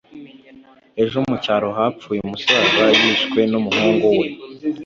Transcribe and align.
ejo 1.03 1.17
mucyaro 1.27 1.69
hapfuye 1.77 2.19
umusaza 2.27 2.83
yishwe 2.99 3.39
n’umuhungu 3.51 4.07
we 4.19 4.27